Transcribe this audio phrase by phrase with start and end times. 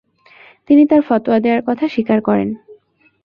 [0.69, 2.49] তিনি তার ফতোয়া দেয়ার কথা স্বীকার করেন।